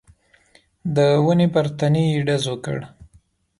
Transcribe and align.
د 0.95 0.97
ونې 1.25 1.47
پر 1.53 1.65
تنې 1.77 2.03
يې 2.11 2.19
ډز 2.27 2.43
وکړ. 2.51 2.79